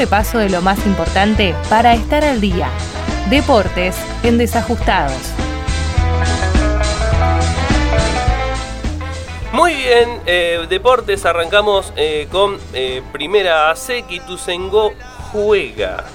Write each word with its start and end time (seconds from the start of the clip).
repaso 0.00 0.38
de 0.38 0.48
lo 0.48 0.62
más 0.62 0.86
importante 0.86 1.54
para 1.68 1.92
estar 1.92 2.24
al 2.24 2.40
día. 2.40 2.70
Deportes 3.28 3.94
en 4.22 4.38
Desajustados. 4.38 5.12
Muy 9.52 9.74
bien, 9.74 10.22
eh, 10.24 10.64
deportes, 10.70 11.26
arrancamos 11.26 11.92
eh, 11.96 12.28
con 12.32 12.56
eh, 12.72 13.02
primera 13.12 13.70
AC, 13.70 14.06
Tusengo 14.26 14.94
juega. 15.32 16.06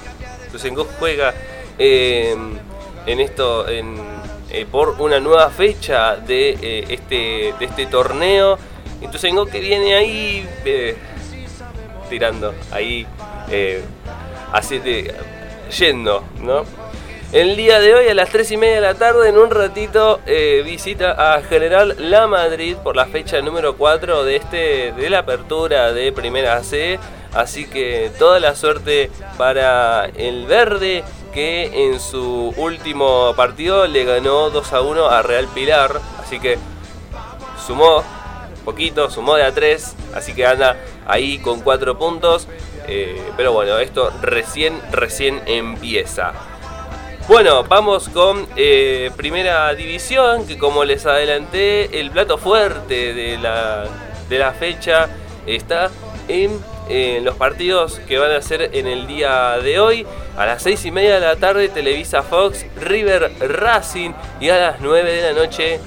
Tusengo 0.52 0.88
juega 0.98 1.36
en 1.78 2.60
esto, 3.06 3.70
en, 3.70 3.98
por 4.72 4.96
una 5.00 5.20
nueva 5.20 5.52
fecha 5.52 6.16
de, 6.16 6.88
este, 6.90 7.54
de 7.60 7.66
este 7.66 7.86
torneo. 7.86 8.58
Y 9.00 9.10
Tusengo 9.10 9.46
que 9.46 9.60
viene 9.60 9.94
ahí 9.94 10.50
tirando, 12.10 12.56
ahí 12.72 13.06
así 14.52 14.80
de, 14.80 15.14
yendo, 15.78 16.24
¿no? 16.42 16.64
El 17.32 17.58
día 17.58 17.82
de 17.82 17.94
hoy 17.94 18.08
a 18.08 18.14
las 18.14 18.30
3 18.30 18.52
y 18.52 18.58
media 18.58 18.76
de 18.76 18.82
la 18.82 18.94
tarde, 18.94 19.28
en 19.28 19.38
un 19.38 19.50
ratito, 19.50 20.22
eh, 20.26 20.62
visita 20.64 21.36
a 21.36 21.42
General 21.42 21.96
La 21.98 22.28
Madrid 22.28 22.78
por 22.82 22.96
la 22.96 23.08
fecha 23.08 23.42
número 23.42 23.76
4 23.76 24.24
de, 24.24 24.36
este, 24.38 24.94
de 24.94 25.10
la 25.10 25.20
apertura 25.20 25.92
de 25.92 26.14
Primera 26.14 26.64
C. 26.64 26.98
Así 27.34 27.66
que 27.66 28.10
toda 28.18 28.40
la 28.40 28.56
suerte 28.56 29.12
para 29.38 30.06
el 30.06 30.46
verde 30.46 31.04
que 31.34 31.90
en 31.90 32.00
su 32.00 32.54
último 32.56 33.34
partido 33.36 33.86
le 33.88 34.06
ganó 34.06 34.50
2 34.50 34.72
a 34.72 34.82
1 34.82 35.10
a 35.10 35.22
Real 35.22 35.48
Pilar. 35.54 36.00
Así 36.24 36.40
que 36.40 36.58
sumó 37.68 38.02
poquito, 38.64 39.10
sumó 39.10 39.36
de 39.36 39.44
a 39.44 39.52
3. 39.52 39.96
Así 40.14 40.34
que 40.34 40.46
anda 40.46 40.78
ahí 41.06 41.40
con 41.40 41.60
4 41.60 41.98
puntos. 41.98 42.48
Eh, 42.88 43.22
pero 43.36 43.54
bueno, 43.54 43.78
esto 43.80 44.12
recién, 44.22 44.80
recién 44.92 45.42
empieza. 45.46 46.34
Bueno, 47.28 47.64
vamos 47.64 48.10
con 48.10 48.46
eh, 48.56 49.10
Primera 49.18 49.74
División, 49.74 50.46
que 50.46 50.60
como 50.60 50.84
les 50.86 51.08
adelanté, 51.08 52.00
el 52.00 52.12
plato 52.12 52.38
fuerte 52.38 53.14
de 53.16 53.38
la, 53.40 53.86
de 54.30 54.38
la 54.40 54.52
fecha 54.52 55.10
está 55.48 55.90
en, 56.28 56.60
los 57.24 57.36
partidos 57.36 58.00
que 58.08 58.20
van 58.20 58.32
a 58.32 58.42
ser 58.44 58.70
en 58.74 58.86
el 58.86 59.08
día 59.08 59.58
de 59.58 59.80
hoy. 59.80 60.06
A 60.38 60.46
las 60.46 60.62
6 60.62 60.86
y 60.86 60.92
media 60.92 61.16
de 61.16 61.22
la 61.22 61.36
tarde, 61.36 61.68
Televisa 61.70 62.22
Fox, 62.22 62.66
River 62.80 63.32
Racing 63.40 64.12
y 64.40 64.50
a 64.50 64.58
las 64.58 64.82
9 64.82 65.12
de 65.12 65.34
la 65.34 65.34
noche, 65.34 65.80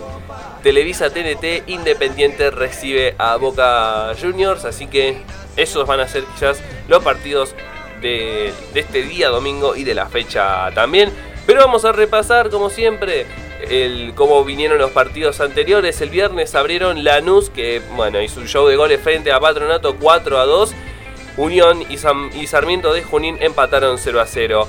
Televisa 0.69 1.08
TNT 1.08 1.66
Independiente 1.69 2.50
recibe 2.50 3.14
a 3.16 3.36
Boca 3.36 4.12
Juniors. 4.20 4.66
Así 4.66 4.86
que 4.86 5.16
esos 5.56 5.86
van 5.86 6.00
a 6.00 6.06
ser 6.06 6.25
quizás 6.25 6.60
los 6.88 7.02
partidos 7.02 7.55
de, 8.02 8.52
este 8.75 9.02
día 9.02 9.30
domingo 9.30 9.77
y 9.77 9.84
de 9.84 9.94
la 9.94 10.10
fecha 10.10 10.70
también. 10.75 11.10
Pero 11.47 11.60
vamos 11.60 11.86
a 11.86 11.92
repasar, 11.92 12.50
como 12.50 12.69
siempre, 12.69 13.25
cómo 14.14 14.44
vinieron 14.44 14.77
los 14.77 14.91
partidos 14.91 15.41
anteriores. 15.41 16.02
El 16.02 16.10
viernes 16.10 16.55
abrieron 16.55 17.03
Lanús, 17.03 17.48
que 17.48 17.80
bueno, 17.97 18.20
hizo 18.20 18.38
un 18.38 18.47
show 18.47 18.69
de 18.69 18.77
goles 18.77 19.00
frente 19.00 19.32
a 19.32 19.41
Patronato 19.41 19.97
4 19.97 20.38
a 20.38 20.44
2. 20.44 20.75
Unión 21.38 21.82
y, 21.88 21.97
Sarmiento 22.47 22.92
de 22.92 23.03
Junín 23.05 23.38
empataron 23.41 23.97
0 23.97 24.20
a 24.20 24.27
0. 24.27 24.69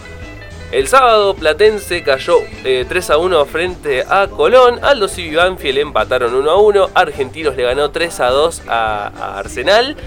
El 0.72 0.88
sábado 0.88 1.34
Platense 1.34 2.04
cayó 2.04 2.38
3 2.62 2.64
eh, 2.64 3.14
a 3.14 3.18
1 3.18 3.46
frente 3.46 4.04
a 4.08 4.28
Colón. 4.28 4.80
Aldo 4.84 5.08
y 5.18 5.34
Banfield 5.34 5.80
empataron 5.80 6.36
1 6.36 6.52
a 6.52 6.58
1. 6.58 6.90
Argentinos 6.94 7.56
le 7.56 7.64
ganó 7.64 7.90
3 7.90 8.20
a 8.20 8.30
2 8.30 8.62
a, 8.68 9.08
a 9.08 9.40
Arsenal. 9.40 9.98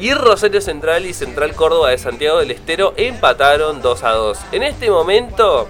Y 0.00 0.14
Rosario 0.14 0.60
Central 0.60 1.06
y 1.06 1.14
Central 1.14 1.54
Córdoba 1.54 1.90
de 1.90 1.98
Santiago 1.98 2.40
del 2.40 2.50
Estero 2.50 2.94
empataron 2.96 3.80
2 3.80 4.02
a 4.02 4.10
2. 4.10 4.38
En 4.52 4.64
este 4.64 4.90
momento 4.90 5.68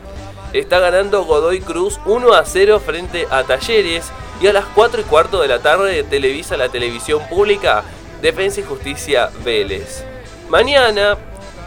está 0.55 0.79
ganando 0.79 1.25
Godoy 1.25 1.61
Cruz 1.61 2.01
1 2.07 2.33
a 2.33 2.45
0 2.47 2.81
frente 2.85 3.27
a 3.31 3.45
Talleres. 3.45 4.11
Y 4.41 4.47
a 4.47 4.53
las 4.55 4.65
4 4.67 5.03
y 5.03 5.05
cuarto 5.05 5.43
de 5.43 5.49
la 5.49 5.59
tarde 5.59 6.05
televisa 6.05 6.57
la 6.57 6.69
televisión 6.71 7.21
pública 7.29 7.83
Defensa 8.23 8.61
y 8.61 8.65
Justicia 8.65 9.31
Vélez. 9.45 10.05
Mañana 10.49 11.19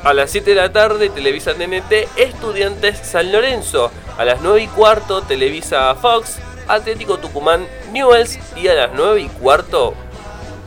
a 0.04 0.14
las 0.14 0.32
7 0.32 0.52
de 0.52 0.56
la 0.56 0.72
tarde 0.72 1.10
televisa 1.10 1.54
TNT 1.54 2.08
Estudiantes 2.18 3.00
San 3.04 3.32
Lorenzo. 3.32 3.92
A 4.18 4.26
las 4.26 4.42
9 4.42 4.64
y 4.64 4.68
cuarto 4.68 5.22
televisa 5.22 5.94
Fox 5.96 6.40
Atlético 6.68 7.18
Tucumán 7.18 7.68
Newells. 7.92 8.40
Y 8.56 8.68
a 8.68 8.74
las 8.74 8.92
9 8.96 9.22
y 9.22 9.28
cuarto 9.28 9.94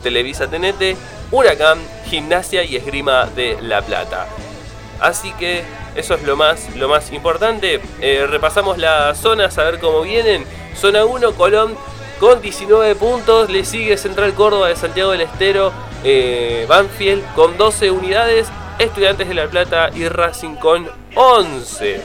televisa 0.03 0.47
TNT 0.47 0.97
Huracán 1.31 1.79
Gimnasia 2.05 2.63
y 2.63 2.75
Esgrima 2.75 3.25
de 3.25 3.57
La 3.61 3.81
Plata. 3.81 4.27
Así 4.99 5.33
que 5.33 5.63
eso 5.95 6.13
es 6.13 6.23
lo 6.23 6.35
más, 6.35 6.73
lo 6.75 6.87
más 6.87 7.11
importante. 7.11 7.81
Eh, 8.01 8.25
repasamos 8.29 8.77
las 8.77 9.17
zonas 9.17 9.57
a 9.57 9.63
ver 9.63 9.79
cómo 9.79 10.01
vienen. 10.01 10.45
Zona 10.75 11.05
1, 11.05 11.33
Colón 11.33 11.75
con 12.19 12.41
19 12.41 12.95
puntos. 12.95 13.49
Le 13.49 13.65
sigue 13.65 13.97
Central 13.97 14.33
Córdoba 14.33 14.69
de 14.69 14.75
Santiago 14.75 15.11
del 15.11 15.21
Estero. 15.21 15.73
Eh, 16.03 16.65
Banfield 16.69 17.23
con 17.33 17.57
12 17.57 17.91
unidades. 17.91 18.47
Estudiantes 18.77 19.29
de 19.29 19.33
La 19.33 19.47
Plata 19.47 19.89
y 19.95 20.07
Racing 20.09 20.55
con 20.55 20.89
11. 21.15 22.01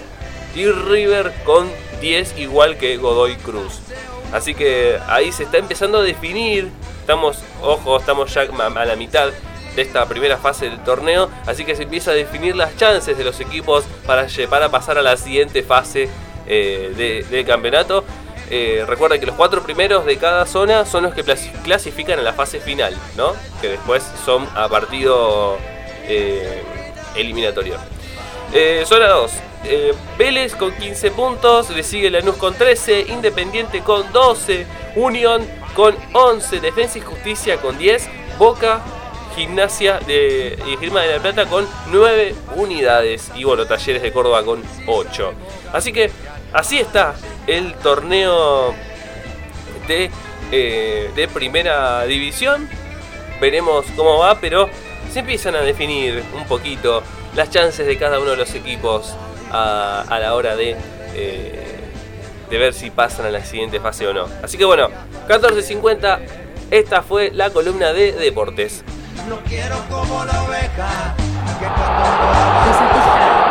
Y 0.54 0.66
River 0.66 1.32
con 1.44 1.69
10 2.00 2.38
igual 2.38 2.78
que 2.78 2.97
Godoy 2.97 3.34
Cruz. 3.36 3.81
Así 4.32 4.54
que 4.54 4.98
ahí 5.08 5.32
se 5.32 5.44
está 5.44 5.58
empezando 5.58 5.98
a 5.98 6.03
definir. 6.03 6.70
Estamos, 7.00 7.38
ojo, 7.60 7.98
estamos 7.98 8.32
ya 8.32 8.42
a 8.42 8.84
la 8.84 8.94
mitad 8.94 9.31
de 9.75 9.82
esta 9.82 10.06
primera 10.06 10.36
fase 10.36 10.70
del 10.70 10.78
torneo, 10.84 11.28
así 11.47 11.64
que 11.64 11.75
se 11.75 11.84
empieza 11.84 12.12
a 12.12 12.14
definir 12.14 12.54
las 12.56 12.76
chances 12.76 13.16
de 13.16 13.25
los 13.25 13.41
equipos 13.41 13.84
para, 14.06 14.26
para 14.48 14.69
pasar 14.69 14.98
a 14.98 15.02
la 15.02 15.16
siguiente 15.16 15.62
fase 15.64 16.08
eh, 16.47 17.25
del 17.28 17.47
campeonato. 17.47 18.04
Eh, 18.48 18.84
recuerda 18.87 19.19
que 19.19 19.26
los 19.26 19.37
cuatro 19.37 19.62
primeros 19.62 20.04
de 20.06 20.19
cada 20.19 20.47
zona 20.47 20.84
son 20.84 21.04
los 21.04 21.14
que 21.14 21.25
clasifican 21.64 22.19
a 22.19 22.22
la 22.22 22.32
fase 22.32 22.60
final, 22.60 22.97
¿no? 23.16 23.32
Que 23.60 23.69
después 23.69 24.04
son 24.25 24.48
a 24.56 24.69
partido 24.69 25.58
eh, 26.10 26.62
eliminatorio. 27.16 27.76
zona 28.84 29.09
2. 29.09 29.32
Vélez 30.19 30.54
con 30.54 30.72
15 30.72 31.10
puntos, 31.10 31.71
le 31.71 31.82
sigue 31.82 32.10
Lanús 32.10 32.37
con 32.37 32.54
13, 32.54 33.06
Independiente 33.09 33.81
con 33.81 34.10
12, 34.12 34.66
Unión 34.97 35.47
con 35.75 35.94
11, 36.12 36.60
Defensa 36.60 36.99
y 36.99 37.03
Justicia 37.03 37.59
con 37.59 37.78
10, 37.78 38.09
Boca 38.38 38.81
Gimnasia 39.34 40.00
de, 40.00 40.59
y 40.66 40.76
Girma 40.76 41.03
de 41.03 41.15
la 41.15 41.22
Plata 41.22 41.47
con 41.47 41.66
9 41.91 42.34
unidades. 42.56 43.31
Y 43.34 43.44
bueno, 43.44 43.66
Talleres 43.66 44.03
de 44.03 44.12
Córdoba 44.12 44.44
con 44.44 44.62
8. 44.87 45.32
Así 45.72 45.93
que 45.93 46.10
así 46.53 46.78
está 46.78 47.15
el 47.47 47.75
torneo 47.75 48.75
de, 49.87 50.10
eh, 50.53 51.10
de 51.15 51.28
primera 51.28 52.04
división. 52.04 52.69
Veremos 53.41 53.87
cómo 53.97 54.19
va, 54.19 54.38
pero 54.41 54.69
se 55.10 55.21
empiezan 55.21 55.56
a 55.56 55.60
definir 55.60 56.22
un 56.37 56.44
poquito 56.44 57.03
las 57.34 57.50
chances 57.50 57.87
de 57.87 57.98
cada 57.98 58.19
uno 58.19 58.31
de 58.31 58.37
los 58.37 58.54
equipos 58.54 59.15
a, 59.50 60.19
la 60.21 60.34
hora 60.34 60.54
eh, 60.59 61.54
de, 62.48 62.59
ver 62.59 62.72
si 62.75 62.91
pasan 62.91 63.26
a 63.26 63.31
la 63.31 63.44
siguiente 63.44 63.81
fase 63.81 64.06
o 64.06 64.15
no. 64.15 64.26
Así 64.43 64.56
que 64.56 64.65
bueno, 64.65 64.88
14.50, 65.28 66.19
esta 66.70 67.03
fue 67.03 67.31
la 67.32 67.50
columna 67.50 67.93
de 67.93 68.12
deportes. 68.12 68.84
Quiero 69.47 69.76
como 69.88 70.25
la 70.25 70.43
oveja, 70.43 71.15
que. 73.44 73.50